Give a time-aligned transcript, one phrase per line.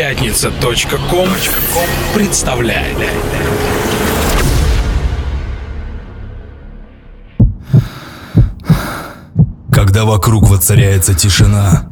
[0.00, 1.28] Пятница.ком
[2.14, 2.96] представляет.
[9.70, 11.90] Когда вокруг воцаряется тишина,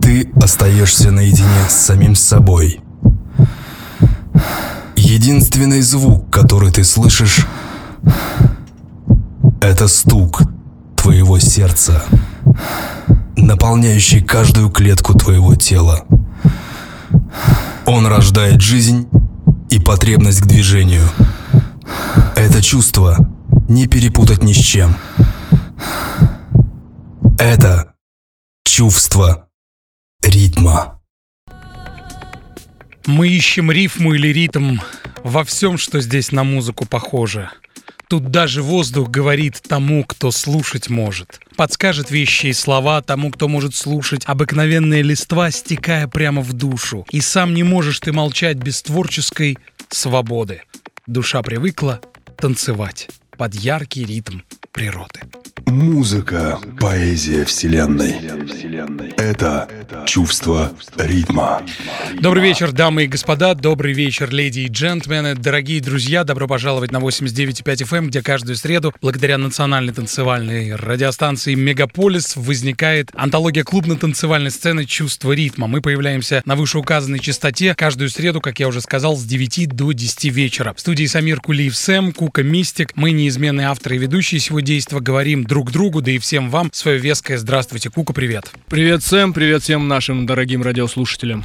[0.00, 2.80] ты остаешься наедине с самим собой.
[4.96, 7.46] Единственный звук, который ты слышишь,
[9.60, 10.42] это стук
[10.96, 12.02] твоего сердца,
[13.36, 16.04] наполняющий каждую клетку твоего тела.
[17.86, 19.08] Он рождает жизнь
[19.70, 21.08] и потребность к движению.
[22.36, 23.18] Это чувство
[23.68, 24.96] не перепутать ни с чем.
[27.38, 27.94] Это
[28.64, 29.48] чувство
[30.22, 31.00] ритма.
[33.06, 34.78] Мы ищем рифму или ритм
[35.24, 37.50] во всем, что здесь на музыку похоже.
[38.08, 41.40] Тут даже воздух говорит тому, кто слушать может.
[41.56, 44.22] Подскажет вещи и слова тому, кто может слушать.
[44.24, 47.06] Обыкновенные листва, стекая прямо в душу.
[47.10, 49.58] И сам не можешь ты молчать без творческой
[49.90, 50.62] свободы.
[51.06, 52.00] Душа привыкла
[52.38, 54.40] танцевать под яркий ритм
[54.72, 55.20] природы.
[55.70, 58.14] Музыка– поэзия вселенной.
[59.18, 59.68] Это
[60.06, 61.62] чувство ритма.
[62.20, 66.98] Добрый вечер, дамы и господа, добрый вечер, леди и джентльмены, дорогие друзья, добро пожаловать на
[66.98, 74.86] 89.5 FM, эм, где каждую среду, благодаря национальной танцевальной радиостанции «Мегаполис», возникает антология клубно-танцевальной сцены
[74.86, 75.66] «Чувство ритма».
[75.66, 80.24] Мы появляемся на вышеуказанной частоте каждую среду, как я уже сказал, с 9 до 10
[80.32, 80.72] вечера.
[80.72, 85.44] В студии Самир Кулиев Сэм, Кука Мистик, мы неизменные авторы и ведущие всего действа, говорим
[85.44, 87.90] друг другу, да и всем вам свое веское здравствуйте.
[87.90, 88.50] Кука, привет.
[88.68, 91.44] Привет, Сэм, привет всем нашим дорогим радиослушателям.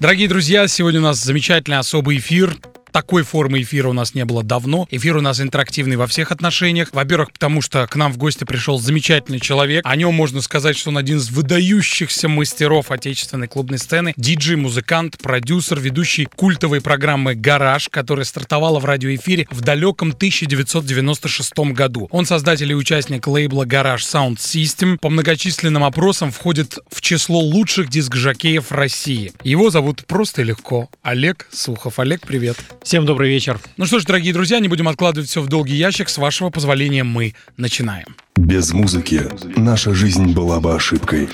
[0.00, 2.56] Дорогие друзья, сегодня у нас замечательный особый эфир
[2.92, 4.86] такой формы эфира у нас не было давно.
[4.90, 6.88] Эфир у нас интерактивный во всех отношениях.
[6.92, 9.84] Во-первых, потому что к нам в гости пришел замечательный человек.
[9.86, 14.14] О нем можно сказать, что он один из выдающихся мастеров отечественной клубной сцены.
[14.16, 22.08] Диджей, музыкант, продюсер, ведущий культовой программы «Гараж», которая стартовала в радиоэфире в далеком 1996 году.
[22.10, 24.98] Он создатель и участник лейбла «Гараж Sound System».
[24.98, 29.32] По многочисленным опросам входит в число лучших диск-жокеев России.
[29.42, 31.98] Его зовут просто и легко Олег Сухов.
[31.98, 32.56] Олег, привет.
[32.82, 33.58] Всем добрый вечер.
[33.76, 36.08] Ну что ж, дорогие друзья, не будем откладывать все в долгий ящик.
[36.08, 38.16] С вашего позволения мы начинаем.
[38.36, 39.22] Без музыки
[39.56, 41.28] наша жизнь была бы ошибкой.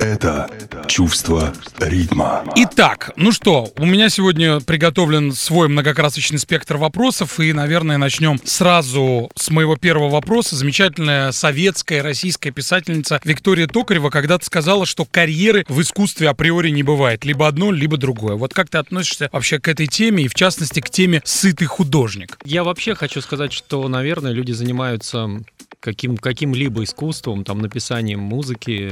[0.00, 0.48] Это
[0.86, 2.44] чувство ритма.
[2.54, 9.28] Итак, ну что, у меня сегодня приготовлен свой многокрасочный спектр вопросов, и, наверное, начнем сразу
[9.34, 10.54] с моего первого вопроса.
[10.54, 17.24] Замечательная советская российская писательница Виктория Токарева когда-то сказала, что карьеры в искусстве априори не бывает.
[17.24, 18.36] Либо одно, либо другое.
[18.36, 20.43] Вот как ты относишься вообще к этой теме, и в частности
[20.80, 22.38] к теме «сытый художник»?
[22.44, 25.42] Я вообще хочу сказать, что, наверное, люди занимаются
[25.80, 28.90] каким, каким-либо искусством, там, написанием музыки,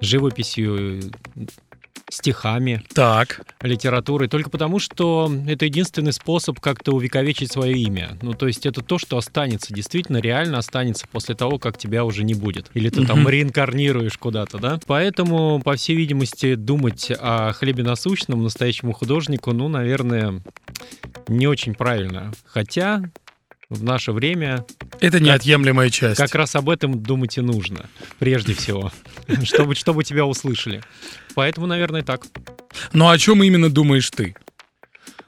[0.00, 1.12] живописью,
[2.10, 3.40] стихами, так.
[3.62, 8.18] литературой, только потому, что это единственный способ как-то увековечить свое имя.
[8.22, 12.24] Ну, то есть это то, что останется, действительно, реально останется после того, как тебя уже
[12.24, 12.70] не будет.
[12.74, 14.78] Или ты там реинкарнируешь куда-то, да?
[14.86, 20.42] Поэтому, по всей видимости, думать о хлебе насущном настоящему художнику, ну, наверное,
[21.28, 22.32] не очень правильно.
[22.44, 23.02] Хотя
[23.70, 24.66] в наше время...
[25.00, 26.20] Это неотъемлемая часть.
[26.20, 27.88] Как раз об этом думать и нужно,
[28.18, 28.92] прежде всего,
[29.44, 30.82] чтобы, чтобы тебя услышали.
[31.34, 32.26] Поэтому, наверное, так.
[32.92, 34.34] Ну, о чем именно думаешь ты?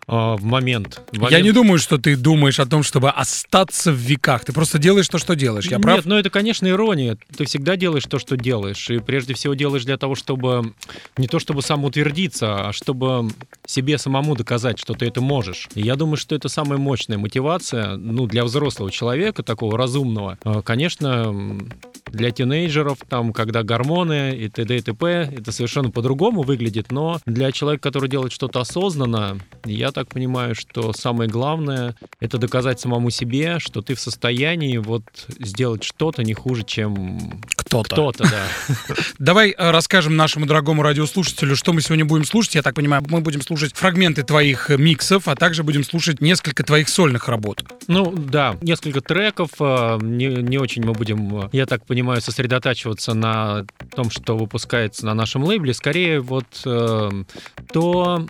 [0.09, 1.01] А, в момент.
[1.13, 1.33] в момент.
[1.33, 4.45] Я не думаю, что ты думаешь о том, чтобы остаться в веках.
[4.45, 5.67] Ты просто делаешь то, что делаешь.
[5.67, 6.05] Я Нет, прав?
[6.05, 7.17] ну это, конечно, ирония.
[7.37, 8.91] Ты всегда делаешь то, что делаешь.
[8.91, 10.75] И прежде всего делаешь для того, чтобы
[11.17, 13.31] не то чтобы самоутвердиться, а чтобы
[13.67, 15.69] себе самому доказать, что ты это можешь.
[15.75, 20.39] И я думаю, что это самая мощная мотивация ну, для взрослого человека, такого разумного.
[20.45, 21.59] А, Конечно,
[22.07, 24.77] для тинейджеров, там, когда гормоны и т.д.
[24.77, 30.09] и т.п., это совершенно по-другому выглядит, но для человека, который делает что-то осознанно, я так
[30.09, 35.05] понимаю, что самое главное— это доказать самому себе, что ты в состоянии вот
[35.39, 37.95] сделать что-то не хуже, чем Кто-то.
[37.95, 38.47] кто-то, да.
[39.19, 42.55] Давай э, расскажем нашему дорогому радиослушателю, что мы сегодня будем слушать.
[42.55, 46.65] Я так понимаю, мы будем слушать фрагменты твоих э, миксов, а также будем слушать несколько
[46.65, 47.65] твоих сольных работ.
[47.87, 49.51] Ну да, несколько треков.
[49.61, 55.15] э, Не, не очень мы будем, я так понимаю, сосредотачиваться на том, что выпускается на
[55.15, 55.75] нашем лейбле.
[55.75, 56.47] Скорее вот
[57.73, 58.27] то,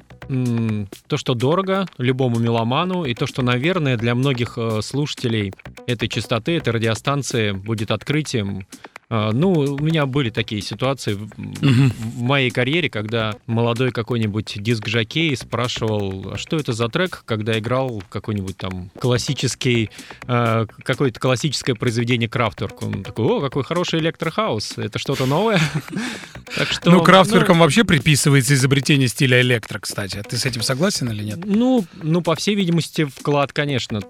[1.08, 5.52] то, что дорого любому меломану, и то, что, наверное, для многих э, слушателей
[5.86, 8.66] этой частоты, этой радиостанции будет открытием
[9.12, 16.32] ну, у меня были такие ситуации в, в моей карьере, когда молодой какой-нибудь диск-жокей спрашивал,
[16.32, 19.90] а что это за трек, когда играл какой-нибудь там классический,
[20.26, 22.82] э, какое-то классическое произведение Крафтворк.
[22.82, 25.60] Он такой, о, какой хороший электрохаус, это что-то новое?
[26.54, 30.22] Так что, ну, Крафтверкам ну, вообще приписывается изобретение стиля электро, кстати.
[30.28, 31.38] Ты с этим согласен или нет?
[31.46, 34.00] Ну, ну, по всей видимости, вклад, конечно,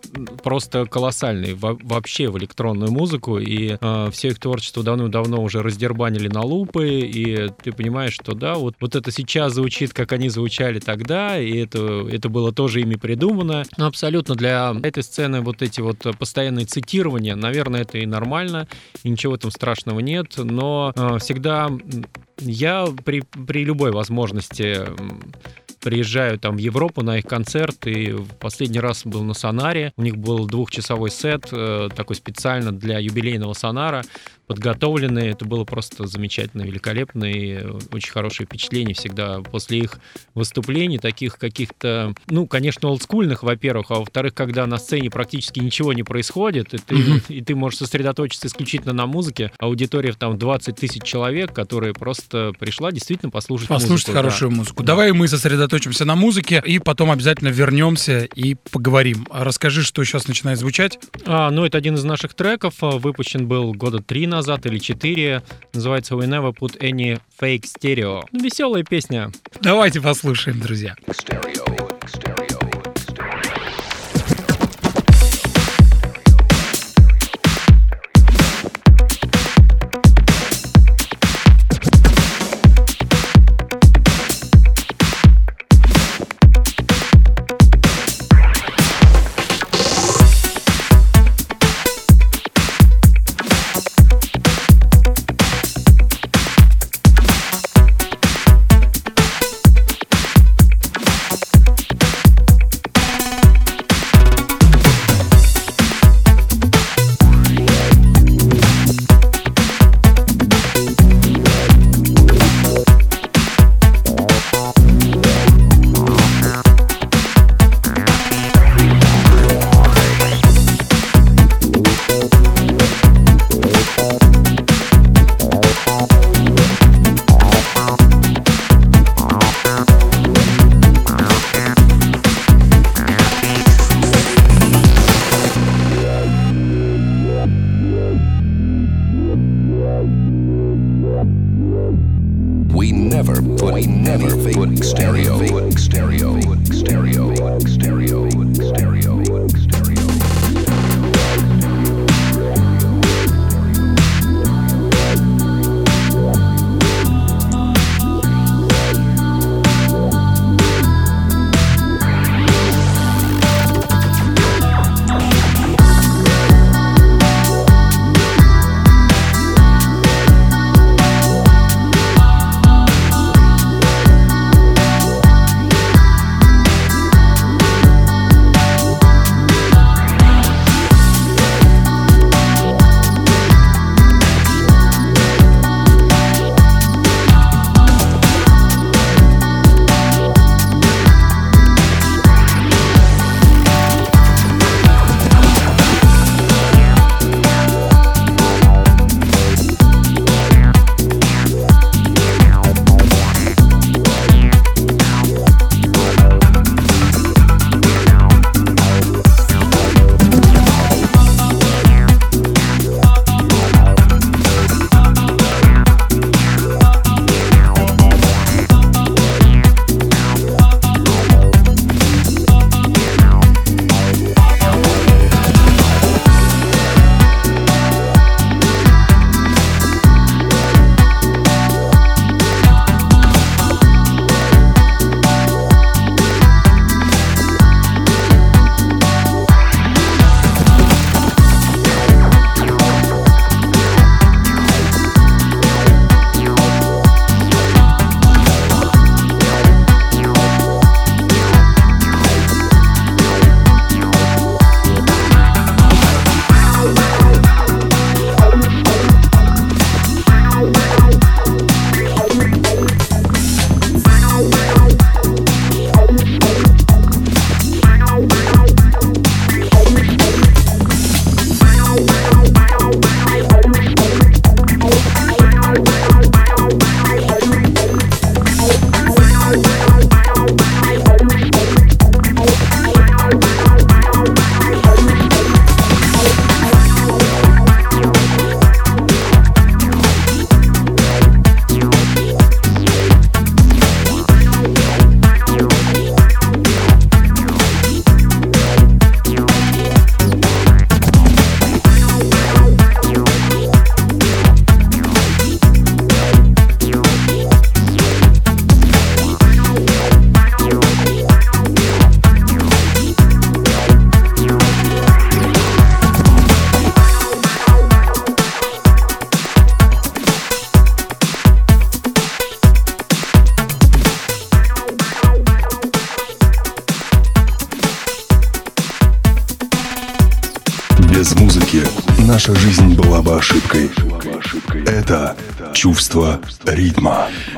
[0.42, 6.28] просто колоссальный во вообще в электронную музыку, и э, все их творчество давно-давно уже раздербанили
[6.28, 10.80] на лупы, и ты понимаешь, что да, вот, вот это сейчас звучит, как они звучали
[10.80, 13.64] тогда, и это, это было тоже ими придумано.
[13.76, 18.68] Но абсолютно для этой сцены вот эти вот постоянные цитирования, наверное, это и нормально,
[19.02, 21.70] и ничего в этом страшного нет, но э, всегда
[22.38, 24.80] я при, при любой возможности
[25.82, 29.92] приезжаю там в Европу на их концерт, и в последний раз был на Сонаре.
[29.96, 34.04] У них был двухчасовой сет, э, такой специально для юбилейного Сонара
[34.52, 35.30] подготовленные.
[35.30, 39.98] Это было просто замечательно, великолепно и очень хорошее впечатление всегда после их
[40.34, 46.02] выступлений, таких каких-то, ну, конечно, олдскульных, во-первых, а во-вторых, когда на сцене практически ничего не
[46.02, 46.96] происходит, и ты,
[47.28, 49.52] и ты можешь сосредоточиться исключительно на музыке.
[49.58, 54.12] Аудитория там 20 тысяч человек, которые просто пришла действительно послушать Послушать музыку.
[54.12, 54.56] хорошую да.
[54.56, 54.82] музыку.
[54.82, 59.26] Давай мы сосредоточимся на музыке и потом обязательно вернемся и поговорим.
[59.30, 60.98] Расскажи, что сейчас начинает звучать.
[61.24, 65.42] А, ну, это один из наших треков, выпущен был года три назад назад или четыре.
[65.72, 68.22] Называется We Never Put Any Fake Stereo.
[68.32, 69.30] Веселая песня.
[69.60, 70.96] Давайте послушаем, друзья.
[71.06, 71.62] Stereo.
[72.02, 72.31] Без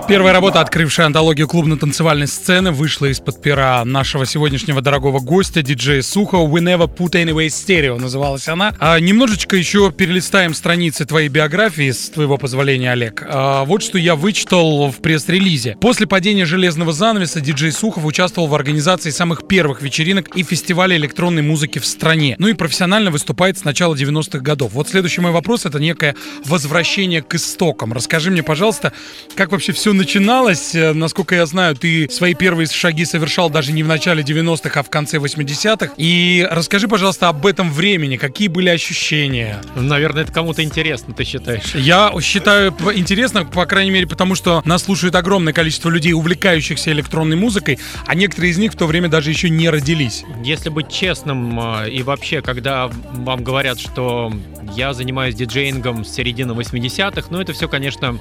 [0.06, 6.36] Первая работа, открывшая антологию клубно-танцевальной сцены, вышла из-под пера нашего сегодняшнего дорогого гостя, диджея Сухо.
[6.36, 8.74] We Never Put Anyway Stereo называлась она.
[8.78, 13.24] А, немножечко еще перелистаем страницы твоей биографии, с твоего позволения, Олег.
[13.26, 15.78] А, вот что я вычитал в пресс-релизе.
[15.80, 21.42] После падения железного занавеса диджей Сухов участвовал в организации самых первых вечеринок и фестивалей электронной
[21.42, 22.36] музыки в стране.
[22.38, 24.72] Ну и профессионально выступает с начала 90-х годов.
[24.74, 27.94] Вот следующий мой вопрос— это некое возвращение к истокам.
[27.94, 28.92] Расскажи мне, пожалуйста,
[29.34, 30.74] как вообще все начиналось?
[30.74, 34.82] Э, насколько я знаю, ты свои первые шаги совершал даже не в начале 90-х, а
[34.82, 35.94] в конце 80-х.
[35.96, 38.16] И расскажи, пожалуйста, об этом времени.
[38.16, 39.60] Какие были ощущения?
[39.74, 41.74] Наверное, это кому-то интересно, ты считаешь?
[41.74, 47.36] Я считаю интересно, по крайней мере, потому что нас слушает огромное количество людей, увлекающихся электронной
[47.36, 50.24] музыкой, а некоторые из них в то время даже еще не родились.
[50.42, 54.32] Если быть честным, э, и вообще, когда вам говорят, что
[54.76, 58.18] я занимаюсь диджеингом с середины 80-х, ну это все, конечно,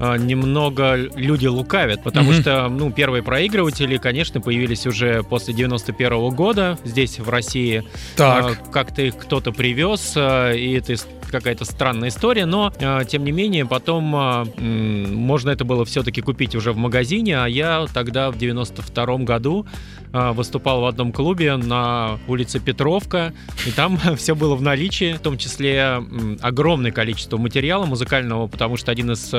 [0.00, 2.40] немного люди лукавят, потому mm-hmm.
[2.40, 7.82] что, ну, первые проигрыватели, конечно, появились уже после 91 -го года здесь, в России.
[8.16, 8.58] Так.
[8.62, 10.94] А, как-то их кто-то привез, а, и это
[11.30, 12.72] какая-то странная история, но,
[13.06, 18.30] тем не менее, потом можно это было все-таки купить уже в магазине, а я тогда
[18.30, 19.66] в 92 году
[20.10, 23.34] выступал в одном клубе на улице Петровка,
[23.66, 26.02] и там все было в наличии, в том числе
[26.40, 29.30] огромное количество материала музыкального, потому что один из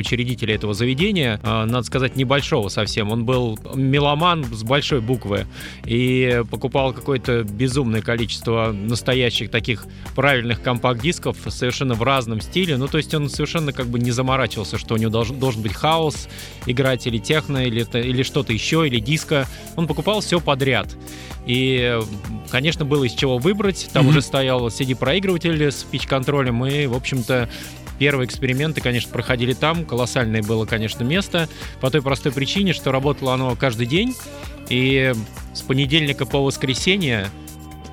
[0.00, 3.10] учредителя этого заведения, а, надо сказать, небольшого совсем.
[3.10, 5.46] Он был меломан с большой буквы
[5.84, 12.76] и покупал какое-то безумное количество настоящих таких правильных компакт-дисков совершенно в разном стиле.
[12.76, 15.72] Ну, то есть он совершенно как бы не заморачивался, что у него должен, должен быть
[15.72, 16.28] хаос
[16.66, 19.46] играть или техно, или, или что-то еще, или диско.
[19.76, 20.96] Он покупал все подряд.
[21.46, 21.98] И,
[22.50, 23.88] конечно, было из чего выбрать.
[23.92, 24.08] Там mm-hmm.
[24.10, 27.48] уже стоял CD-проигрыватель с пич-контролем, и, в общем-то,
[28.00, 29.84] Первые эксперименты, конечно, проходили там.
[29.84, 31.50] Колоссальное было, конечно, место.
[31.82, 34.16] По той простой причине, что работало оно каждый день.
[34.70, 35.12] И
[35.52, 37.28] с понедельника по воскресенье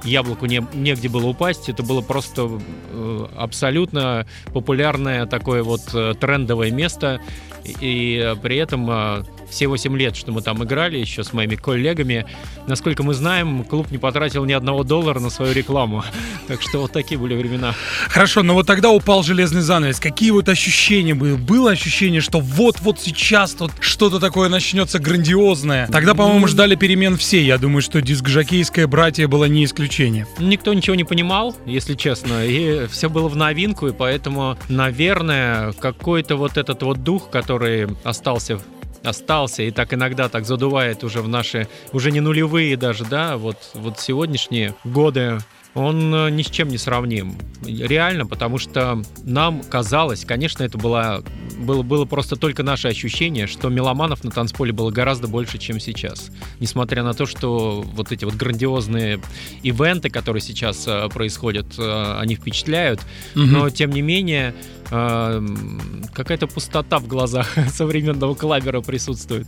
[0.06, 1.68] яблоку не, негде было упасть.
[1.68, 2.50] Это было просто
[2.90, 7.20] э, абсолютно популярное такое вот э, трендовое место.
[7.66, 11.56] И, и при этом э, все 8 лет, что мы там играли еще с моими
[11.56, 12.26] коллегами,
[12.68, 16.04] насколько мы знаем, клуб не потратил ни одного доллара на свою рекламу.
[16.48, 17.74] Так что вот такие были времена.
[18.08, 20.00] Хорошо, но вот тогда упал железный занавес.
[20.00, 21.34] Какие вот ощущения были?
[21.34, 25.88] Было ощущение, что вот-вот сейчас тут что-то такое начнется грандиозное?
[25.88, 27.44] Тогда, по-моему, ждали перемен все.
[27.44, 30.26] Я думаю, что диск-жокейское братье было не исключение.
[30.40, 36.38] Никто ничего не понимал, если честно, и все было в новинку, и поэтому, наверное, какой-то
[36.38, 38.60] вот этот вот дух, который остался
[39.04, 43.58] остался и так иногда так задувает уже в наши, уже не нулевые даже, да, вот,
[43.74, 45.40] вот сегодняшние годы
[45.78, 47.36] он э, ни с чем не сравним.
[47.64, 51.24] Реально, потому что нам казалось, конечно, это было,
[51.60, 56.32] было, было просто только наше ощущение, что меломанов на танцполе было гораздо больше, чем сейчас.
[56.60, 59.20] Несмотря на то, что вот эти вот грандиозные
[59.62, 63.02] ивенты, которые сейчас э, происходят, э, они впечатляют,
[63.36, 63.46] угу.
[63.46, 64.54] но тем не менее
[64.90, 69.46] какая-то пустота в глазах современного клабера присутствует.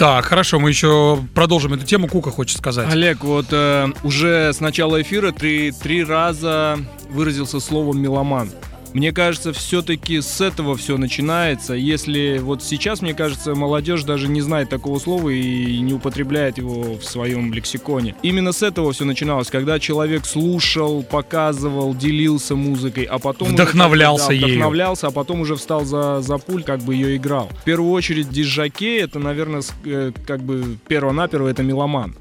[0.00, 2.08] Так, хорошо, мы еще продолжим эту тему.
[2.08, 2.90] Кука хочет сказать.
[2.90, 6.78] Олег, вот э, уже с начала эфира ты три раза
[7.10, 8.50] выразился словом меломан.
[8.92, 11.74] Мне кажется, все-таки с этого все начинается.
[11.74, 16.96] Если вот сейчас, мне кажется, молодежь даже не знает такого слова и не употребляет его
[16.96, 18.14] в своем лексиконе.
[18.22, 24.40] Именно с этого все начиналось, когда человек слушал, показывал, делился музыкой, а потом вдохновлялся уже,
[24.40, 27.48] да, вдохновлялся, а потом уже встал за за пуль, как бы ее играл.
[27.60, 32.14] В первую очередь диджакей это, наверное, э, как бы перво-наперво это меломан.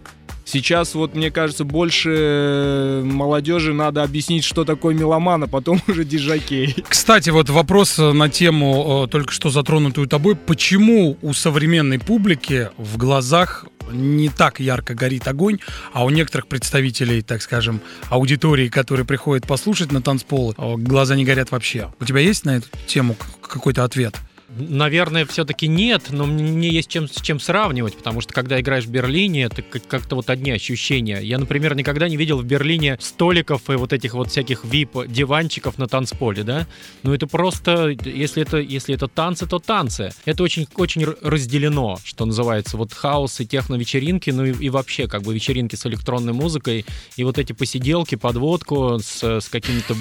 [0.51, 6.03] Сейчас вот, мне кажется, больше э, молодежи надо объяснить, что такое меломан, а потом уже
[6.03, 6.75] дижакей.
[6.87, 10.35] Кстати, вот вопрос э, на тему, э, только что затронутую тобой.
[10.35, 15.59] Почему у современной публики в глазах не так ярко горит огонь,
[15.93, 17.79] а у некоторых представителей, так скажем,
[18.09, 21.93] аудитории, которые приходят послушать на танцполы, глаза не горят вообще.
[21.99, 24.15] У тебя есть на эту тему какой-то ответ?
[24.57, 28.89] Наверное, все-таки нет, но мне есть чем, с чем сравнивать, потому что когда играешь в
[28.89, 31.19] Берлине, это как-то вот одни ощущения.
[31.19, 35.87] Я, например, никогда не видел в Берлине столиков и вот этих вот всяких вип-диванчиков на
[35.87, 36.67] танцполе, да?
[37.03, 40.13] Ну это просто, если это, если это танцы, то танцы.
[40.25, 42.75] Это очень, очень разделено, что называется.
[42.77, 46.85] Вот хаос и техно-вечеринки, ну и, и вообще как бы вечеринки с электронной музыкой,
[47.17, 49.95] и вот эти посиделки, подводку с, с какими-то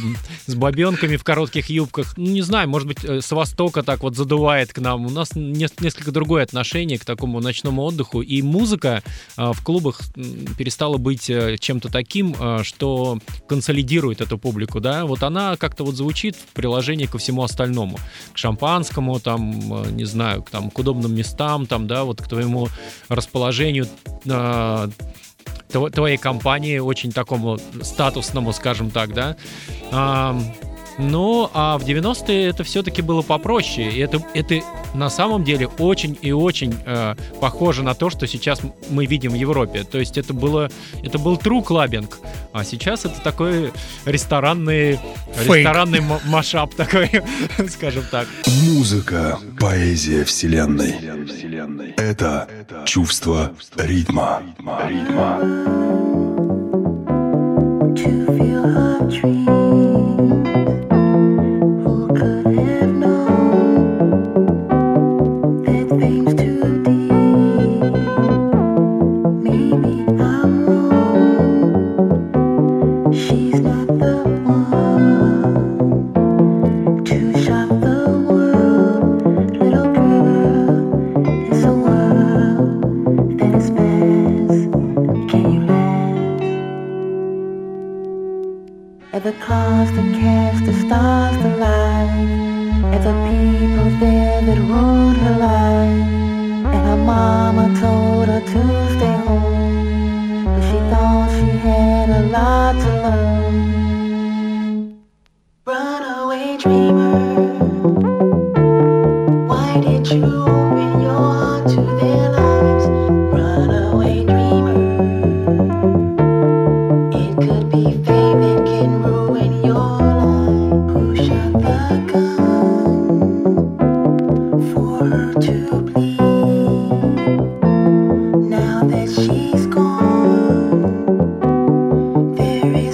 [0.47, 2.17] с бабенками в коротких юбках.
[2.17, 5.07] Ну, не знаю, может быть, э, с Востока так вот задувают поддувает к нам.
[5.07, 9.03] У нас несколько другое отношение к такому ночному отдыху, и музыка
[9.37, 10.03] а, в клубах
[10.57, 13.19] перестала быть э, чем-то таким, а, что
[13.49, 17.99] консолидирует эту публику, да, вот она как-то вот звучит в приложении ко всему остальному,
[18.33, 22.29] к шампанскому, там, э, не знаю, к, там, к удобным местам, там, да, вот к
[22.29, 22.69] твоему
[23.09, 23.89] расположению,
[24.31, 24.89] а,
[25.69, 29.37] твоей компании, очень такому статусному, скажем так, да.
[30.99, 33.91] Ну, а в 90-е это все-таки было попроще.
[33.91, 34.61] И это, это
[34.95, 39.35] на самом деле очень и очень э, похоже на то, что сейчас мы видим в
[39.35, 39.85] Европе.
[39.85, 40.71] То есть это было,
[41.03, 42.19] это был true клабинг,
[42.53, 43.73] а сейчас это такой
[44.05, 44.99] ресторанный,
[45.37, 45.59] Фейк.
[45.59, 47.09] ресторанный машап такой,
[47.69, 48.27] скажем так.
[48.65, 50.97] Музыка, поэзия вселенной.
[51.97, 52.49] Это
[52.85, 54.43] чувство ритма.
[54.89, 55.39] ритма.
[57.95, 59.38] To feel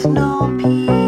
[0.05, 1.04] No peace.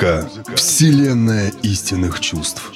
[0.00, 2.72] Музыка— вселенная истинных чувств.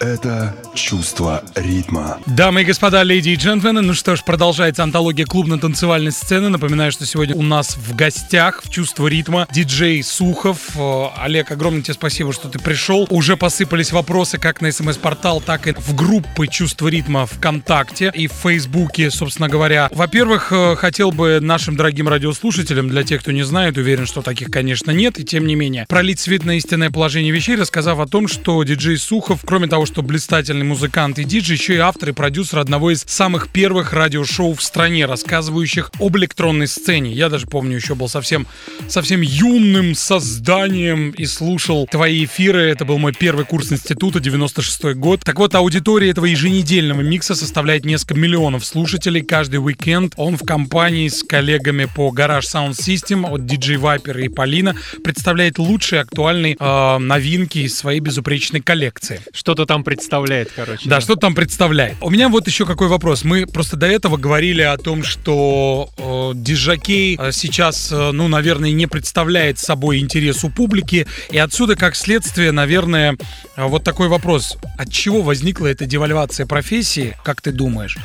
[0.00, 2.18] Это чувство ритма.
[2.26, 6.48] Дамы и господа, леди и джентльмены, ну что ж, продолжается антология клубно-танцевальной сцены.
[6.50, 10.76] Напоминаю, что сегодня у нас в гостях в чувство ритма диджей Сухов.
[10.76, 13.08] Э, Олег, огромное тебе спасибо, что ты пришел.
[13.10, 18.32] Уже посыпались вопросы как на смс-портал, так и в группы чувство ритма ВКонтакте и в
[18.32, 19.88] Фейсбуке, собственно говоря.
[19.92, 24.48] Во-первых, э, хотел бы нашим дорогим радиослушателям, для тех, кто не знает, уверен, что таких,
[24.48, 28.28] конечно, нет, и тем не менее, пролить свет на истинное положение вещей, рассказав о том,
[28.28, 32.58] что диджей Сухов, кроме того, что блистательный музыкант и диджей, еще и автор и продюсер
[32.58, 37.10] одного из самых первых радиошоу в стране, рассказывающих об электронной сцене.
[37.14, 38.46] Я даже помню, еще был совсем,
[38.86, 42.68] совсем юным созданием и слушал твои эфиры.
[42.68, 45.20] Это был мой первый курс института, 96 год.
[45.24, 50.12] Так вот, аудитория этого еженедельного микса составляет несколько миллионов слушателей каждый уикенд.
[50.18, 55.58] Он в компании с коллегами по Garage Sound System от DJ Viper и Полина представляет
[55.58, 59.22] лучшие актуальные э, новинки из своей безупречной коллекции.
[59.32, 60.88] Что-то там представляет, короче.
[60.88, 61.96] Да, что там представляет.
[62.00, 63.24] У меня вот еще какой вопрос.
[63.24, 68.72] Мы просто до этого говорили о том, что э, диджакей э, сейчас, э, ну, наверное,
[68.72, 71.06] не представляет собой интерес у публики.
[71.30, 73.16] И отсюда, как следствие, наверное,
[73.56, 74.56] э, вот такой вопрос.
[74.76, 77.96] От чего возникла эта девальвация профессии, как ты думаешь?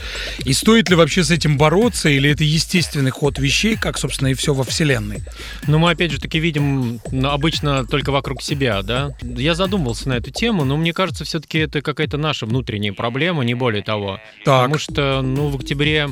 [0.46, 4.34] И стоит ли вообще с этим бороться, или это естественный ход вещей, как, собственно, и
[4.34, 5.24] все во Вселенной?
[5.68, 9.16] Ну, мы опять же таки видим обычно только вокруг себя, да.
[9.22, 13.54] Я задумывался на эту тему, но мне кажется, все-таки это какая-то наша внутренняя проблема, не
[13.54, 14.20] более того.
[14.46, 14.64] Так.
[14.64, 16.10] Потому что, ну, в октябре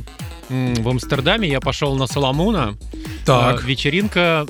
[0.52, 2.76] в Амстердаме я пошел на Соломуна.
[3.26, 3.62] Так.
[3.62, 4.46] А, вечеринка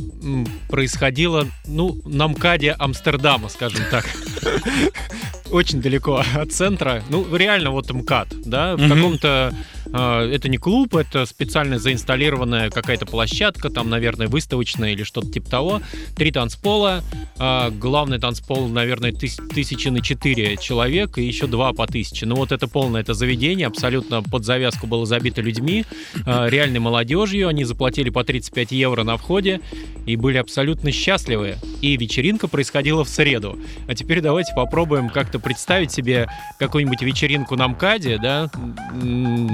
[0.70, 4.06] происходила, ну, на МКАДе Амстердама, скажем так.
[5.52, 7.04] Очень далеко от центра.
[7.10, 9.54] Ну, реально вот МКАД, да, в каком-то...
[9.94, 15.50] а, это не клуб, это специально заинсталлированная какая-то площадка, там, наверное, выставочная или что-то типа
[15.50, 15.82] того.
[16.16, 17.04] Три танцпола.
[17.38, 22.26] а, главный танцпол, наверное, тыс- тысячи на четыре человек, и еще два по тысяче.
[22.26, 25.86] Ну, вот это полное это заведение, абсолютно под завязку было забито людьми,
[26.26, 27.48] реальной молодежью.
[27.48, 29.62] Они заплатили по 35 евро на входе
[30.06, 31.58] и были абсолютно счастливы.
[31.82, 33.58] И вечеринка происходила в среду.
[33.88, 38.50] А теперь давайте попробуем как-то представить себе какую-нибудь вечеринку на МКАДе, да,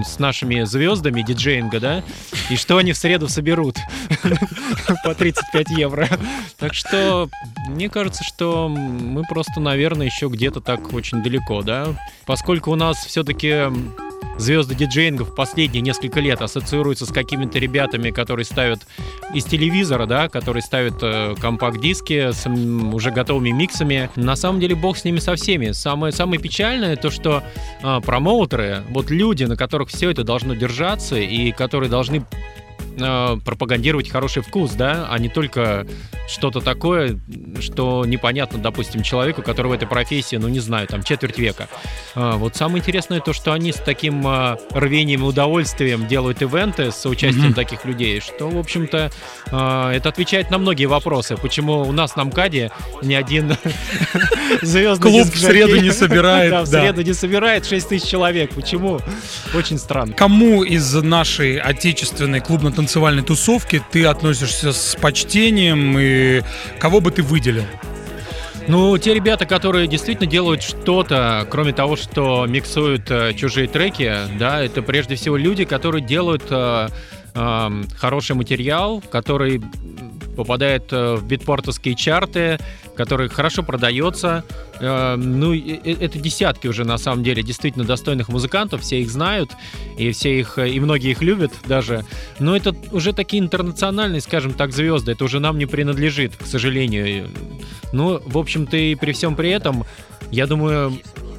[0.06, 2.04] с нашими звездами диджеинга, да,
[2.50, 3.78] и что они в среду соберут
[5.04, 6.08] по 35 евро.
[6.58, 7.30] Так что
[7.67, 11.88] мне кажется, что мы просто, наверное, еще где-то так очень далеко, да,
[12.26, 13.65] поскольку у нас все-таки
[14.38, 18.80] звезды диджеинга в последние несколько лет ассоциируются с какими-то ребятами, которые ставят
[19.34, 24.10] из телевизора, да, которые ставят э, компакт-диски с м, уже готовыми миксами.
[24.15, 25.71] На самом деле бог с ними со всеми.
[25.71, 27.43] Самое, самое печальное то, что
[27.82, 32.26] э, промоутеры, вот люди, на которых все это должно держаться и которые должны
[32.97, 35.86] э, пропагандировать хороший вкус, да, а не только
[36.27, 37.19] что-то такое,
[37.62, 41.67] что непонятно, допустим, человеку, который в этой профессии, ну, не знаю, там, четверть века.
[42.15, 46.91] А, вот самое интересное то, что они с таким а, рвением и удовольствием делают ивенты
[46.91, 47.53] с участием Мгм.
[47.53, 49.12] таких людей, что, в общем-то,
[49.51, 51.38] а, это отвечает на многие вопросы.
[51.38, 53.55] Почему у нас на МКАДе ни один
[54.62, 58.53] звездный Клуб в среду не собирает, Да, в среду не собирает 6 тысяч человек.
[58.53, 58.99] Почему?
[59.53, 60.13] Очень странно.
[60.13, 62.87] Кому из нашей отечественной клубно-танцевальной
[63.21, 66.41] тусовки ты относишься с почтением и
[66.80, 67.65] кого бы ты выделил?
[68.67, 74.62] Ну, те ребята, которые действительно делают что-то, кроме того, что миксуют э, чужие треки, да,
[74.62, 76.89] это прежде всего люди, которые делают э,
[77.97, 79.62] хороший материал, который
[80.38, 82.60] попадает э, в битпортовские чарты,
[82.95, 84.43] который хорошо продается.
[84.80, 89.52] Ну, это десятки уже на самом деле действительно достойных музыкантов, все их знают,
[89.97, 92.06] и все их, э, и многие их любят даже.
[92.39, 95.13] Но это уже такие интернациональные, скажем так, звезды.
[95.13, 97.30] Это уже нам не принадлежит, к сожалению.
[97.91, 99.84] Ну, в общем-то, и при всем при этом,
[100.30, 100.93] я думаю,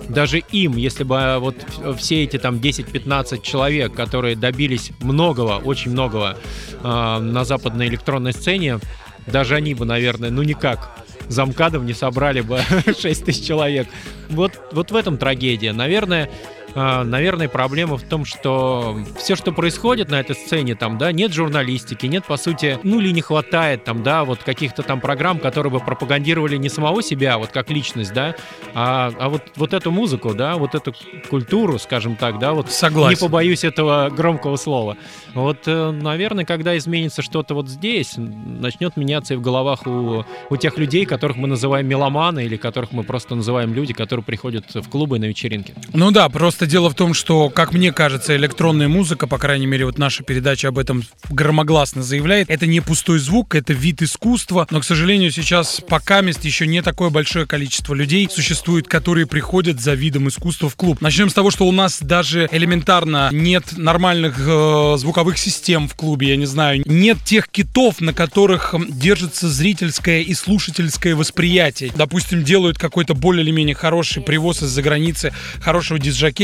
[0.08, 1.56] даже им, если бы а, вот
[1.98, 6.38] все эти там 10-15 человек, которые добились многого, очень многого
[6.82, 8.78] а, на западной электронной сцене,
[9.26, 12.60] даже они бы, наверное, ну никак замкадом не собрали бы
[12.98, 13.86] 6 тысяч человек.
[14.30, 15.72] Вот, вот в этом трагедия.
[15.72, 16.30] Наверное,
[17.04, 22.06] наверное, проблема в том, что все, что происходит на этой сцене, там, да, нет журналистики,
[22.06, 25.80] нет, по сути, ну или не хватает там, да, вот каких-то там программ, которые бы
[25.80, 28.34] пропагандировали не самого себя, вот как личность, да,
[28.74, 30.94] а, а вот, вот эту музыку, да, вот эту
[31.28, 33.10] культуру, скажем так, да, вот Согласен.
[33.10, 34.96] не побоюсь этого громкого слова.
[35.34, 40.56] Вот, э, наверное, когда изменится что-то вот здесь, начнет меняться и в головах у, у
[40.56, 44.88] тех людей, которых мы называем меломаны, или которых мы просто называем люди, которые приходят в
[44.88, 45.74] клубы на вечеринки.
[45.92, 49.86] Ну да, просто дело в том, что, как мне кажется, электронная музыка, по крайней мере,
[49.86, 54.80] вот наша передача об этом громогласно заявляет, это не пустой звук, это вид искусства, но,
[54.80, 59.94] к сожалению, сейчас пока мест еще не такое большое количество людей существует, которые приходят за
[59.94, 61.00] видом искусства в клуб.
[61.00, 66.28] Начнем с того, что у нас даже элементарно нет нормальных э, звуковых систем в клубе,
[66.28, 71.90] я не знаю, нет тех китов, на которых держится зрительское и слушательское восприятие.
[71.96, 75.98] Допустим, делают какой-то более или менее хороший привоз из-за границы хорошего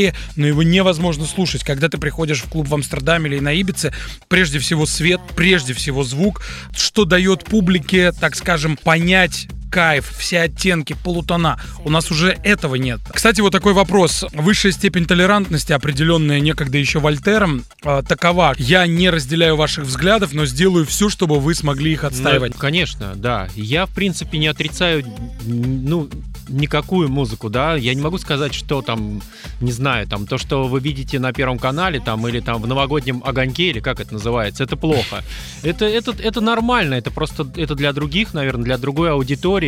[0.05, 1.65] дисжакея, но его невозможно слушать.
[1.65, 3.93] Когда ты приходишь в клуб в Амстердаме или на Ибице,
[4.29, 6.43] прежде всего свет, прежде всего звук,
[6.77, 11.59] что дает публике, так скажем, понять кайф, все оттенки, полутона.
[11.85, 13.01] У нас уже этого нет.
[13.13, 14.25] Кстати, вот такой вопрос.
[14.33, 18.55] Высшая степень толерантности, определенная некогда еще Вольтером, э, такова.
[18.57, 22.55] Я не разделяю ваших взглядов, но сделаю все, чтобы вы смогли их отстаивать.
[22.55, 23.49] Ну, конечно, да.
[23.57, 25.05] Я, в принципе, не отрицаю,
[25.45, 26.09] ну,
[26.49, 29.23] никакую музыку, да, я не могу сказать, что там,
[29.61, 33.23] не знаю, там, то, что вы видите на Первом канале, там, или там в новогоднем
[33.25, 35.25] огоньке, или как это называется, это плохо.
[35.63, 39.64] Это, это, это нормально, это просто, это для других, наверное, для другой аудитории,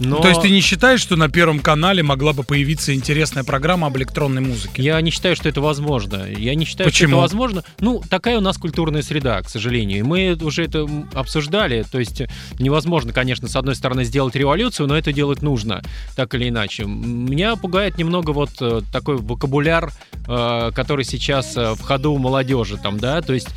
[0.00, 0.20] но...
[0.20, 3.98] То есть ты не считаешь, что на Первом канале могла бы появиться интересная программа об
[3.98, 4.82] электронной музыке?
[4.82, 6.26] Я не считаю, что это возможно.
[6.26, 7.08] Я не считаю, Почему?
[7.08, 7.64] что это возможно.
[7.80, 9.98] Ну, такая у нас культурная среда, к сожалению.
[9.98, 11.84] И мы уже это обсуждали.
[11.90, 12.22] То есть
[12.58, 15.82] невозможно, конечно, с одной стороны сделать революцию, но это делать нужно
[16.16, 16.84] так или иначе.
[16.84, 19.92] Меня пугает немного вот э, такой вокабуляр,
[20.26, 23.48] э, который сейчас э, в ходу у молодежи, там, да, то есть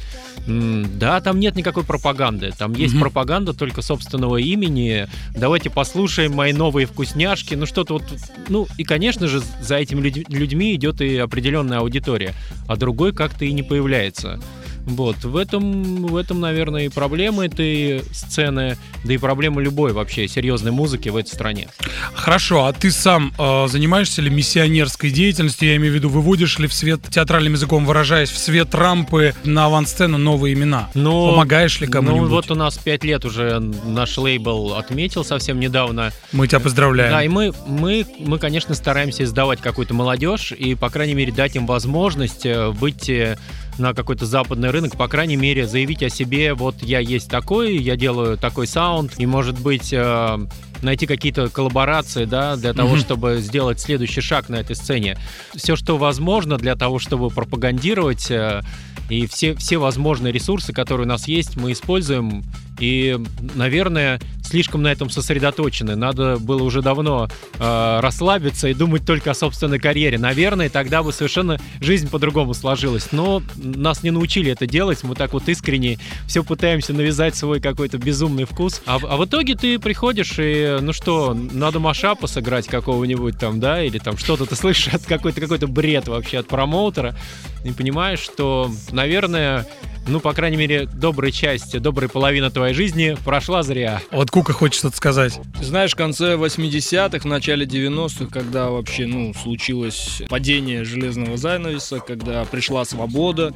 [0.48, 2.52] да, там нет никакой пропаганды.
[2.58, 3.00] Там есть mm-hmm.
[3.00, 5.08] пропаганда только собственного имени.
[5.36, 7.56] Давайте послушаем мои новые вкусняшки.
[7.56, 8.04] Ну, что-то вот.
[8.50, 12.34] Ну, и, конечно же, за этими людьми идет и определенная аудитория.
[12.68, 14.40] А другой как-то и не появляется.
[14.86, 20.28] Вот, в этом, в этом, наверное, и проблема этой сцены, да и проблема любой вообще
[20.28, 21.70] серьезной музыки в этой стране.
[22.14, 25.70] Хорошо, а ты сам э, занимаешься ли миссионерской деятельностью?
[25.70, 29.66] Я имею в виду, выводишь ли в свет, театральным языком выражаясь, в свет рампы на
[29.66, 30.90] авансцену новые имена?
[30.94, 32.30] Ну, Помогаешь ли кому-нибудь?
[32.30, 36.12] Ну, вот у нас пять лет уже наш лейбл отметил совсем недавно.
[36.34, 37.12] Мы тебя поздравляем.
[37.12, 41.56] Да, и мы, мы, мы конечно, стараемся издавать какую-то молодежь и, по крайней мере, дать
[41.56, 43.38] им возможность выйти
[43.78, 47.96] на какой-то западный рынок, по крайней мере, заявить о себе, вот я есть такой, я
[47.96, 50.48] делаю такой саунд, и, может быть, э,
[50.82, 53.02] найти какие-то коллаборации, да, для того, mm-hmm.
[53.02, 55.18] чтобы сделать следующий шаг на этой сцене.
[55.56, 58.62] Все, что возможно для того, чтобы пропагандировать э,
[59.10, 62.44] и все, все возможные ресурсы, которые у нас есть, мы используем.
[62.80, 63.20] И,
[63.56, 65.96] наверное, слишком на этом сосредоточены.
[65.96, 70.20] Надо было уже давно э, расслабиться и думать только о собственной карьере.
[70.20, 73.12] Наверное, тогда бы совершенно жизнь по-другому сложилась.
[73.12, 75.04] Но нас не научили это делать.
[75.04, 78.82] Мы так вот искренне все пытаемся навязать свой какой-то безумный вкус.
[78.86, 83.84] А, а в итоге ты приходишь и, ну что, надо машапа сыграть какого-нибудь там, да,
[83.84, 87.16] или там что-то ты слышишь от какой-то какой-то бред вообще от промоутера
[87.64, 89.66] и понимаешь, что наверное,
[90.08, 94.02] ну, по крайней мере, добрая часть, добрая половина твоей жизни прошла зря.
[94.12, 95.40] Вот Кука хочет что-то сказать.
[95.58, 102.00] Ты знаешь, в конце 80-х, в начале 90-х, когда вообще, ну, случилось падение железного занавеса,
[102.00, 103.54] когда пришла свобода,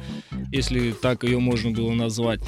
[0.50, 2.40] если так ее можно было назвать,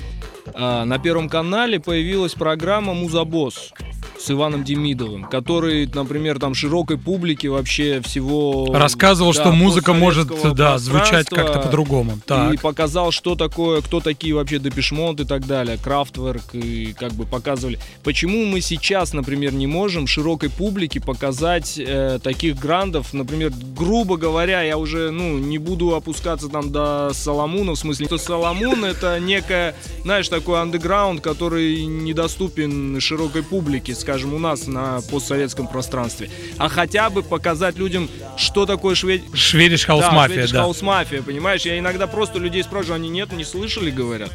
[0.54, 3.72] а, на Первом канале появилась программа «Музабосс»
[4.20, 8.68] с Иваном Демидовым, который, например, там широкой публике вообще всего...
[8.72, 12.18] Рассказывал, да, что музыка может да, звучать как-то по-другому.
[12.52, 17.24] И показал, что такое, кто такие вообще Депешмонт и так далее, Крафтверк, и как бы
[17.24, 17.78] показывали.
[18.04, 24.62] Почему мы сейчас, например, не можем широкой публике показать э, таких грандов, например, грубо говоря,
[24.62, 29.74] я уже, ну, не буду опускаться там до Соломуна, в смысле, что Соломун это некая,
[30.02, 37.10] знаешь, такой андеграунд, который недоступен широкой публике, скажем, у нас на постсоветском пространстве, а хотя
[37.10, 39.22] бы показать людям, что такое Swed...
[39.34, 40.62] Swedish House Mafia, да.
[40.62, 41.62] House Mafia, понимаешь?
[41.62, 44.32] Я иногда просто людей спрашиваю, они нет, не слышали, говорят.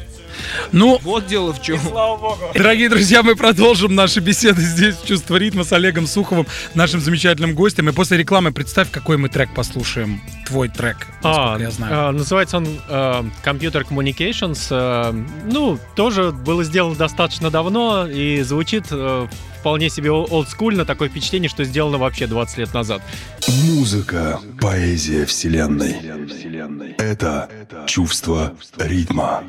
[0.72, 1.78] Ну, вот дело в чем.
[1.78, 2.40] слава богу.
[2.54, 7.54] Дорогие друзья, мы продолжим наши беседы здесь в «Чувство ритма» с Олегом Суховым, нашим замечательным
[7.54, 7.88] гостем.
[7.88, 10.22] И после рекламы представь, какой мы трек послушаем.
[10.46, 12.08] Твой трек, а, я знаю.
[12.08, 14.70] А, называется он uh, Computer Communications.
[14.70, 19.28] Uh, ну, тоже было сделано достаточно давно и звучит uh,
[19.66, 23.02] вполне себе олдскульно, такое впечатление, что сделано вообще 20 лет назад.
[23.64, 25.96] Музыка, поэзия вселенной.
[26.98, 27.50] Это
[27.88, 29.42] чувство ритма.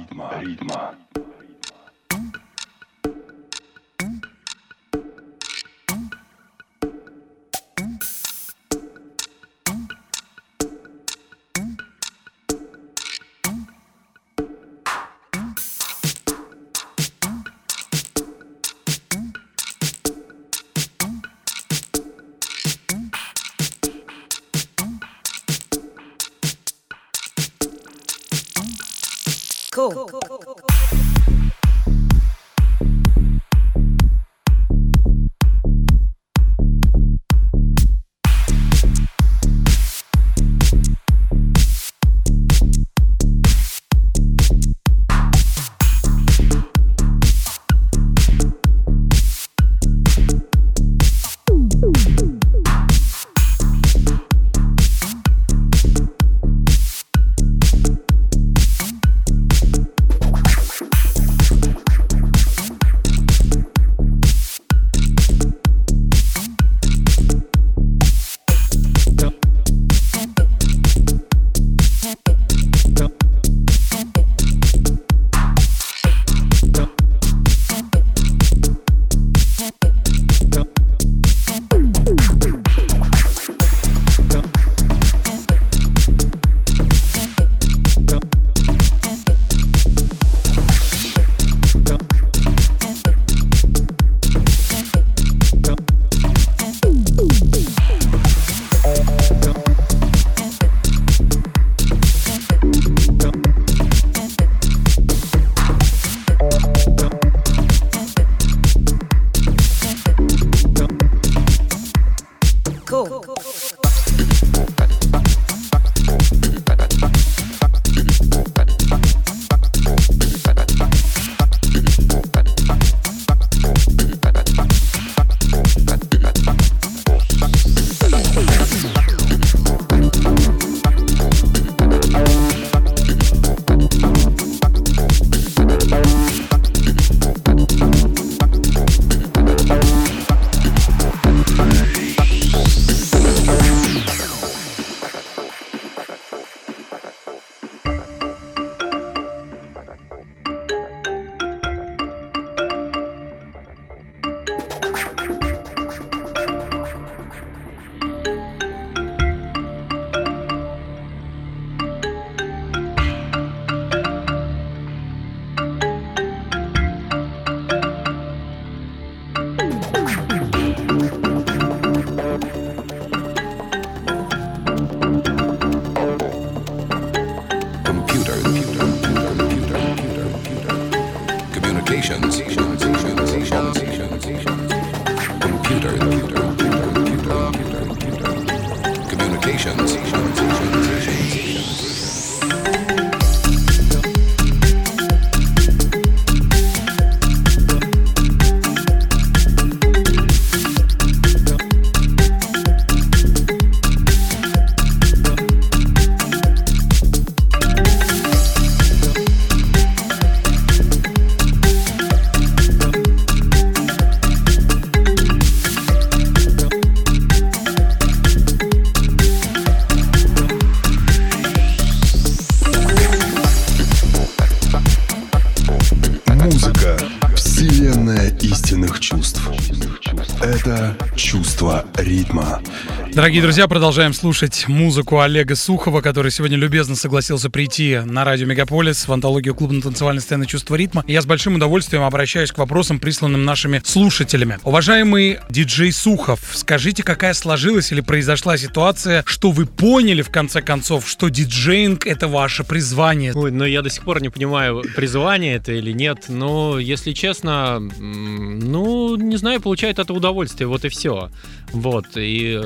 [233.37, 239.07] Дорогие друзья, продолжаем слушать музыку Олега Сухова, который сегодня любезно согласился прийти на радио Мегаполис
[239.07, 241.05] в антологию клубно-танцевальной сцены «Чувство ритма».
[241.07, 244.57] Я с большим удовольствием обращаюсь к вопросам, присланным нашими слушателями.
[244.63, 251.07] Уважаемый диджей Сухов, скажите, какая сложилась или произошла ситуация, что вы поняли, в конце концов,
[251.07, 253.33] что диджейнг— это ваше призвание?
[253.35, 256.25] Ой, но я до сих пор не понимаю, призвание это или нет.
[256.27, 261.29] Но, если честно, ну, не знаю, получает это удовольствие, вот и все.
[261.71, 262.59] Вот, и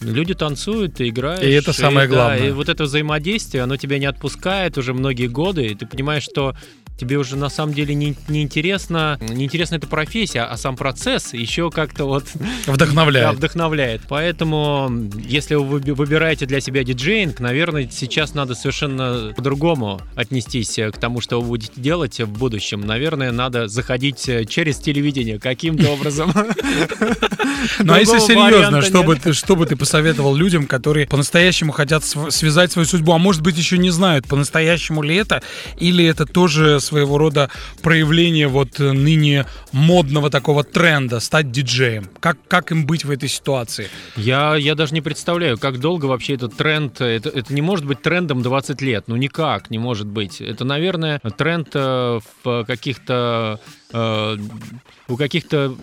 [0.00, 1.42] Люди танцуют, ты играешь.
[1.42, 2.38] И это самое и, главное.
[2.38, 6.22] Да, и вот это взаимодействие, оно тебя не отпускает уже многие годы, и ты понимаешь,
[6.22, 6.54] что
[6.98, 11.32] тебе уже на самом деле не, не интересно, не интересна эта профессия, а сам процесс
[11.32, 12.24] еще как-то вот
[12.66, 13.28] вдохновляет.
[13.28, 14.02] Да, вдохновляет.
[14.08, 21.20] Поэтому, если вы выбираете для себя диджейнг, наверное, сейчас надо совершенно по-другому отнестись к тому,
[21.20, 22.80] что вы будете делать в будущем.
[22.80, 26.32] Наверное, надо заходить через телевидение каким-то образом.
[27.80, 32.04] Ну а если серьезно, что бы ты, что бы ты посоветовал людям, которые по-настоящему хотят
[32.04, 35.42] связать свою судьбу, а может быть еще не знают, по-настоящему ли это,
[35.78, 37.50] или это тоже своего рода
[37.82, 42.08] проявление вот э, ныне модного такого тренда стать диджеем?
[42.20, 43.88] Как, как им быть в этой ситуации?
[44.16, 48.02] Я, я даже не представляю, как долго вообще этот тренд, это, это не может быть
[48.02, 50.40] трендом 20 лет, ну никак не может быть.
[50.40, 53.60] Это, наверное, тренд э, в каких-то
[53.92, 54.36] э,
[55.08, 55.74] у каких-то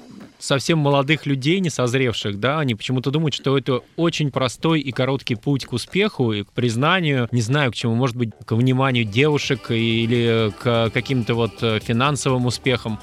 [0.46, 5.36] совсем молодых людей, не созревших, да, они почему-то думают, что это очень простой и короткий
[5.36, 9.72] путь к успеху и к признанию, не знаю к чему, может быть, к вниманию девушек
[9.72, 13.00] или к каким-то вот э, финансовым успехам.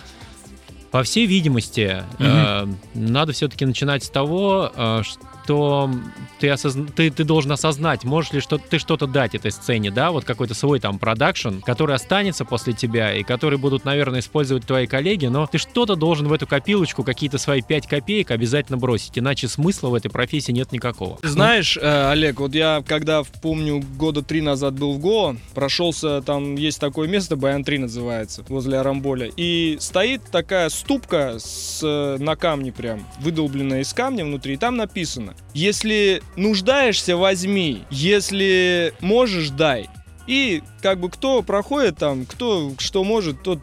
[0.90, 2.24] По всей видимости, угу.
[2.24, 6.86] э, надо все-таки начинать с того, э, что ты, осозна...
[6.86, 10.55] ты, ты должен осознать, можешь ли что ты что-то дать этой сцене, да, вот какой-то
[10.55, 15.47] свой там продакшн, который останется после тебя и который будут, наверное, использовать твои коллеги, но
[15.47, 19.95] ты что-то должен в эту копилочку, какие-то свои 5 копеек обязательно бросить, иначе смысла в
[19.95, 21.18] этой профессии нет никакого.
[21.22, 26.57] Знаешь, э, Олег, вот я когда, помню, года три назад был в Го, прошелся, там
[26.57, 32.36] есть такое место, Баян 3 называется, возле Арамболя, и стоит такая ступка с, э, на
[32.36, 37.85] камне прям, выдолбленная из камня внутри, и там написано если нуждаешься, возьми.
[37.91, 39.89] Если можешь, дай.
[40.26, 43.61] И как бы кто проходит там, кто что может, тот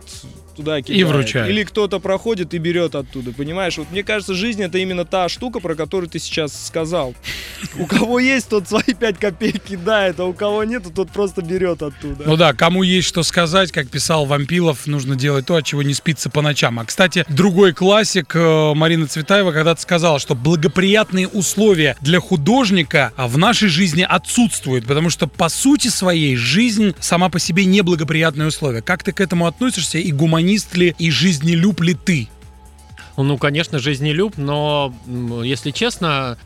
[0.59, 0.99] туда кидает.
[0.99, 1.49] И вручает.
[1.49, 3.77] Или кто-то проходит и берет оттуда, понимаешь?
[3.77, 7.15] Вот мне кажется, жизнь это именно та штука, про которую ты сейчас сказал.
[7.77, 11.81] У кого есть, тот свои 5 копеек кидает, а у кого нет, тот просто берет
[11.81, 12.23] оттуда.
[12.25, 15.93] Ну да, кому есть что сказать, как писал Вампилов, нужно делать то, от чего не
[15.93, 16.79] спится по ночам.
[16.79, 23.27] А, кстати, другой классик э, Марина Цветаева когда-то сказала, что благоприятные условия для художника а
[23.27, 28.81] в нашей жизни отсутствуют, потому что по сути своей жизнь сама по себе неблагоприятные условия.
[28.81, 30.11] Как ты к этому относишься и
[30.49, 32.27] гуманист ли, и жизнелюб ли ты?
[33.17, 34.93] Ну, конечно, жизнелюб, но,
[35.43, 36.37] если честно,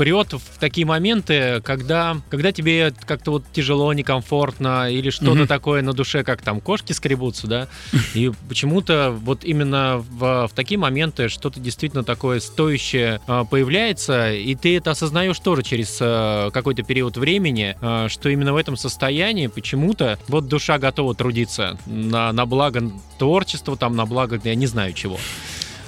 [0.00, 5.46] прет в такие моменты, когда, когда тебе как-то вот тяжело, некомфортно, или что-то mm-hmm.
[5.46, 7.68] такое на душе, как там кошки скребутся, да,
[8.14, 14.54] и почему-то вот именно в, в такие моменты что-то действительно такое стоящее э, появляется, и
[14.54, 19.48] ты это осознаешь тоже через э, какой-то период времени, э, что именно в этом состоянии
[19.48, 24.94] почему-то вот душа готова трудиться на, на благо творчества, там, на благо, я не знаю
[24.94, 25.18] чего.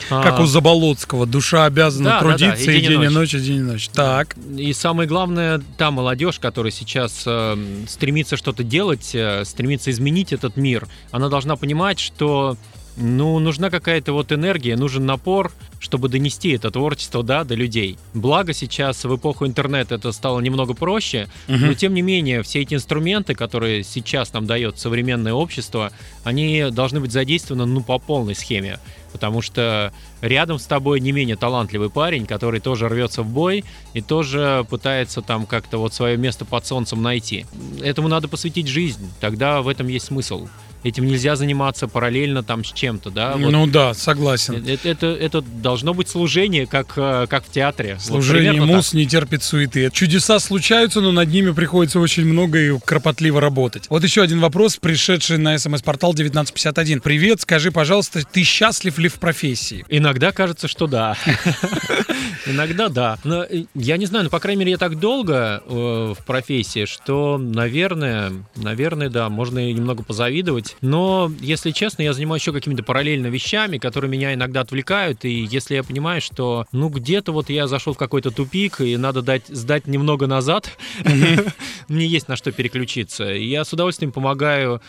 [0.08, 1.26] Как у Заболоцкого.
[1.26, 2.72] Душа обязана да, трудиться да, да.
[2.72, 3.88] и, и день и ночь, и день и ночь.
[3.88, 4.36] Так.
[4.56, 7.56] И самое главное, та молодежь, которая сейчас э,
[7.88, 12.56] стремится что-то делать, э, стремится изменить этот мир, она должна понимать, что
[12.96, 17.98] ну, нужна какая-то вот энергия, нужен напор, чтобы донести это творчество, да, до людей.
[18.14, 21.56] Благо сейчас в эпоху интернета это стало немного проще, угу.
[21.56, 25.90] но тем не менее все эти инструменты, которые сейчас нам дает современное общество,
[26.24, 28.78] они должны быть задействованы, ну, по полной схеме
[29.12, 34.00] потому что рядом с тобой не менее талантливый парень, который тоже рвется в бой и
[34.00, 37.46] тоже пытается там как-то вот свое место под солнцем найти.
[37.80, 40.48] Этому надо посвятить жизнь, тогда в этом есть смысл
[40.84, 43.36] этим нельзя заниматься параллельно там с чем-то, да?
[43.36, 43.50] Вот.
[43.50, 44.64] Ну да, согласен.
[44.66, 47.98] Это, это, это должно быть служение, как, э, как в театре.
[48.00, 48.94] Служение вот мус так.
[48.94, 49.90] не терпит суеты.
[49.92, 53.86] Чудеса случаются, но над ними приходится очень много и кропотливо работать.
[53.88, 57.00] Вот еще один вопрос, пришедший на смс-портал 1951.
[57.00, 59.84] Привет, скажи, пожалуйста, ты счастлив ли в профессии?
[59.88, 61.16] Иногда кажется, что да.
[62.46, 63.18] Иногда да.
[63.24, 66.84] Но э, я не знаю, но, по крайней мере, я так долго э, в профессии,
[66.84, 70.82] что, наверное, наверное, да, можно немного позавидовать делать.
[70.82, 75.24] Но, если честно, я занимаюсь еще какими-то параллельно вещами, которые меня иногда отвлекают.
[75.24, 79.22] И если я понимаю, что, ну, где-то вот я зашел в какой-то тупик, и надо
[79.22, 80.70] дать, сдать немного назад,
[81.88, 83.24] мне есть на что переключиться.
[83.24, 84.80] Я с удовольствием помогаю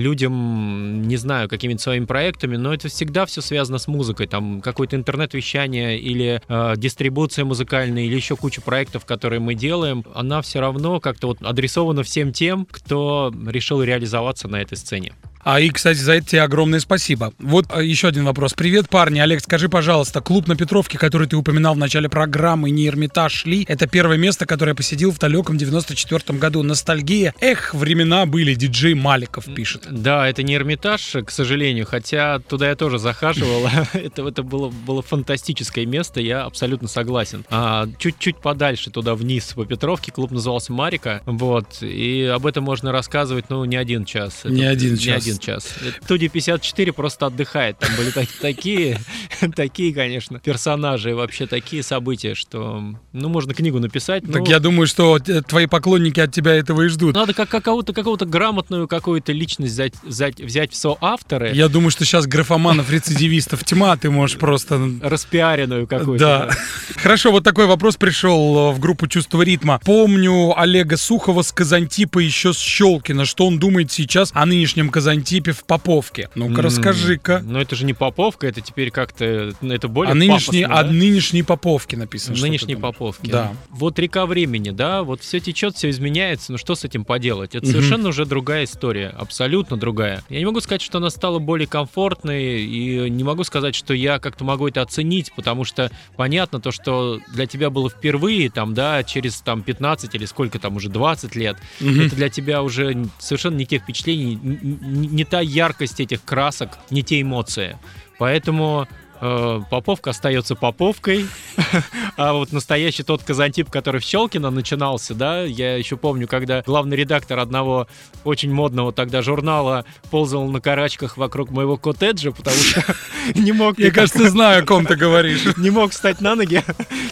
[0.00, 4.26] людям, не знаю, какими-то своими проектами, но это всегда все связано с музыкой.
[4.26, 10.42] Там какое-то интернет-вещание или э, дистрибуция музыкальная, или еще куча проектов, которые мы делаем, она
[10.42, 15.12] все равно как-то вот адресована всем тем, кто решил реализоваться на этой сцене.
[15.42, 17.32] А и, кстати, за это тебе огромное спасибо.
[17.38, 18.52] Вот а, еще один вопрос.
[18.54, 19.20] Привет, парни.
[19.20, 23.64] Олег, скажи, пожалуйста, клуб на Петровке, который ты упоминал в начале программы, не Эрмитаж ли?
[23.68, 26.62] Это первое место, которое я посетил в далеком 94 году.
[26.62, 27.34] Ностальгия.
[27.40, 28.54] Эх, времена были.
[28.54, 29.86] Диджей Маликов пишет.
[29.90, 33.68] Да, это не Эрмитаж, к сожалению, хотя туда я тоже захаживал.
[33.94, 37.44] это, это было, было фантастическое место, я абсолютно согласен.
[37.50, 41.22] А, чуть-чуть подальше туда вниз по Петровке клуб назывался Марика.
[41.24, 41.82] Вот.
[41.82, 44.42] И об этом можно рассказывать, ну, не один час.
[44.44, 45.06] Не это, один час.
[45.06, 45.74] Не один один час.
[46.02, 47.78] Студия 54 просто отдыхает.
[47.78, 48.10] Там были
[48.40, 48.98] такие,
[49.56, 54.24] такие, конечно, персонажи, вообще такие события, что, ну, можно книгу написать.
[54.30, 57.14] Так я думаю, что твои поклонники от тебя этого и ждут.
[57.14, 61.52] Надо как какого-то какого-то грамотную какую-то личность взять, взять, взять в соавторы.
[61.54, 64.80] Я думаю, что сейчас графоманов, рецидивистов тьма, ты можешь просто...
[65.02, 66.24] Распиаренную какую-то.
[66.24, 66.50] Да.
[66.96, 69.80] Хорошо, вот такой вопрос пришел в группу «Чувство ритма».
[69.84, 73.24] Помню Олега Сухова с Казантипа еще с Щелкина.
[73.24, 75.19] Что он думает сейчас о нынешнем Казантипе?
[75.20, 76.28] Антипе в Поповке.
[76.34, 77.42] Ну-ка, расскажи-ка.
[77.44, 80.90] Но это же не Поповка, это теперь как-то, ну, это более А нынешние, а да?
[80.90, 82.36] нынешние Поповки написано.
[82.40, 82.94] Нынешней думаешь?
[82.96, 83.30] Поповки.
[83.30, 83.52] Да.
[83.68, 87.54] Вот река времени, да, вот все течет, все изменяется, ну что с этим поделать?
[87.54, 87.72] Это Мгм.
[87.72, 90.22] совершенно уже другая история, абсолютно другая.
[90.30, 94.18] Я не могу сказать, что она стала более комфортной, и не могу сказать, что я
[94.18, 99.02] как-то могу это оценить, потому что понятно то, что для тебя было впервые, там, да,
[99.04, 102.00] через там 15 или сколько там уже 20 лет, Мгм.
[102.02, 106.70] это для тебя уже совершенно не те впечатления, н- н- не та яркость этих красок,
[106.90, 107.78] не те эмоции.
[108.18, 108.86] Поэтому
[109.20, 111.26] э, Поповка остается Поповкой,
[112.16, 116.96] а вот настоящий тот Казантип, который в Щелкино начинался, да, я еще помню, когда главный
[116.96, 117.86] редактор одного
[118.24, 122.84] очень модного тогда журнала ползал на карачках вокруг моего коттеджа, потому что
[123.34, 125.44] не мог Я, кажется, знаю, о ком ты говоришь.
[125.56, 126.62] не мог встать на ноги,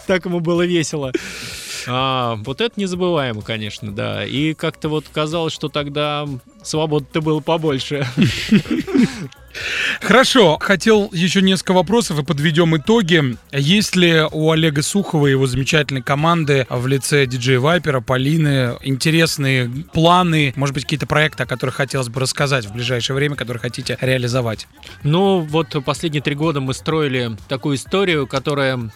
[0.07, 1.11] так ему было весело.
[1.87, 4.25] А, вот это незабываемо, конечно, да.
[4.25, 6.27] И как-то вот казалось, что тогда
[6.63, 8.07] свободы-то было побольше.
[10.01, 13.37] Хорошо, хотел еще несколько вопросов и подведем итоги.
[13.51, 19.69] Есть ли у Олега Сухова и его замечательной команды в лице диджея Вайпера, Полины интересные
[19.91, 23.97] планы, может быть, какие-то проекты, о которых хотелось бы рассказать в ближайшее время, которые хотите
[24.01, 24.67] реализовать?
[25.03, 28.91] Ну, вот последние три года мы строили такую историю, которая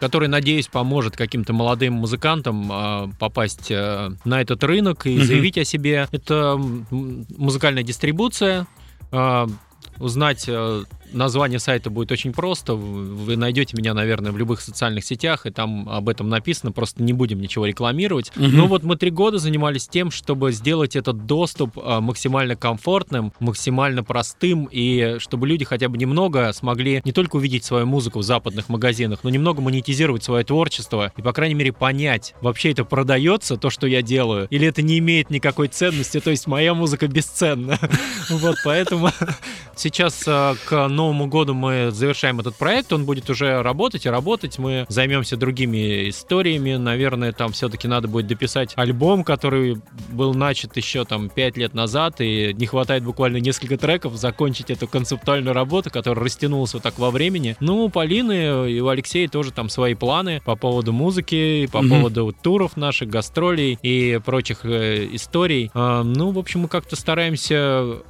[0.00, 5.24] которая, надеюсь, поможет каким-то молодым музыкантам а, попасть э, на этот рынок и Мгм.
[5.26, 6.08] заявить о себе.
[6.12, 6.56] Это
[6.90, 8.66] музыкальная дистрибуция.
[9.10, 9.46] А,
[9.98, 12.74] Узнать э, название сайта будет очень просто.
[12.74, 16.72] Вы найдете меня, наверное, в любых социальных сетях, и там об этом написано.
[16.72, 18.32] Просто не будем ничего рекламировать.
[18.36, 18.56] Мгм.
[18.56, 24.04] Ну вот мы три года занимались тем, чтобы сделать этот доступ а, максимально комфортным, максимально
[24.04, 28.68] простым, и чтобы люди хотя бы немного смогли не только увидеть свою музыку в западных
[28.68, 33.70] магазинах, но немного монетизировать свое творчество и, по крайней мере, понять, вообще это продается, то,
[33.70, 37.78] что я делаю, или это не имеет никакой ценности, то есть моя музыка бесценна.
[38.30, 39.10] Вот, поэтому
[39.76, 44.58] сейчас а, к Новому году мы завершаем этот проект, он будет уже работать и работать,
[44.58, 49.76] мы займемся другими историями, наверное, там все-таки надо будет дописать альбом, который
[50.10, 54.86] был начат еще там 5 лет назад, и не хватает буквально несколько треков, закончить эту
[54.88, 57.56] концептуальную работу, которая растянулась вот так во времени.
[57.60, 61.88] Ну, у Полины и у Алексея тоже там свои планы по поводу музыки, по Мгм.
[61.90, 65.70] поводу туров наших, гастролей и прочих э, историй.
[65.74, 67.54] А, ну, в общем, мы как-то стараемся...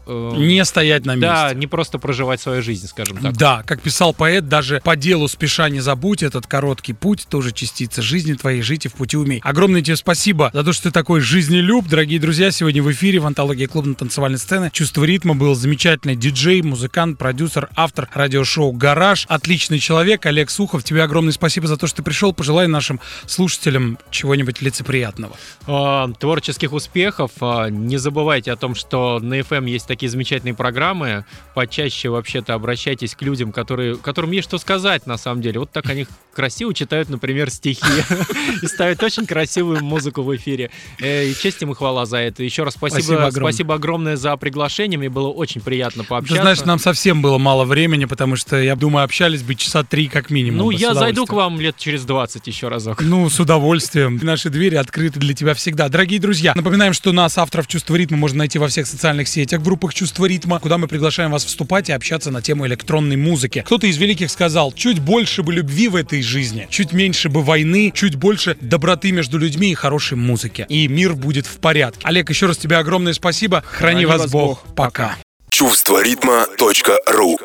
[0.07, 1.27] э, Не стоять на месте.
[1.29, 3.37] да, не просто проживать свою жизнь, скажем так.
[3.37, 8.03] Да, как писал поэт, даже по делу спеша не забудь, этот короткий путь тоже частица
[8.03, 9.41] жизни твоей, жить и в пути умей.
[9.43, 11.87] Огромное тебе спасибо за то, что ты такой жизнелюб.
[11.87, 17.19] Дорогие друзья, сегодня в эфире в антологии клубно-танцевальной сцены «Чувство ритма» был замечательный диджей, музыкант,
[17.19, 19.27] продюсер, автор радиошоу «Гараж».
[19.29, 20.85] Отличный человек, Олег Сухов.
[20.85, 22.33] Тебе огромное спасибо за то, что ты пришел.
[22.33, 25.37] Пожелай нашим слушателям чего-нибудь лицеприятного.
[25.67, 27.33] А, творческих успехов.
[27.41, 31.25] А, Не забывайте о том, что на FM есть такие замечательные программы.
[31.55, 35.61] Почаще вообще-то обращайтесь к людям, которые, которым есть что сказать на самом деле.
[35.61, 37.83] Вот так они красиво читают, например, стихи
[38.63, 40.71] и ставят очень красивую музыку в эфире.
[41.01, 42.43] Э, И честь им и хвала за это.
[42.43, 43.53] Еще раз спасибо, Спасибо огромное.
[43.53, 44.99] спасибо огромное за приглашение.
[44.99, 46.43] Мне было очень приятно Ты пообщаться.
[46.43, 50.31] знаешь, нам совсем было мало времени, потому что, я думаю, общались бы часа три как
[50.31, 50.59] минимум.
[50.59, 53.01] ну, я зайду к вам лет через 20 еще разок.
[53.03, 54.19] Ну, с удовольствием.
[54.23, 55.89] Наши двери открыты для тебя всегда.
[55.89, 59.65] Дорогие друзья, напоминаем, что нас, авторов «Чувства ритма», можно найти во всех социальных сетях, в
[59.65, 63.63] группах «Чувство ритма», куда мы приглашаем вас вступать и общаться на тему электронной музыки.
[63.65, 67.93] Кто-то из великих сказал, чуть больше бы любви в этой жизни, чуть меньше бы войны,
[67.95, 70.67] чуть больше доброты между людьми и хорошей музыки.
[70.69, 72.01] И мир будет в порядке.
[72.05, 73.63] Олег, еще раз тебе огромное спасибо.
[73.67, 74.65] Храни, Храни вас, вас Бог.
[74.65, 74.75] Бог.
[74.75, 75.17] Пока.
[75.51, 77.39] Чувство ритма.ру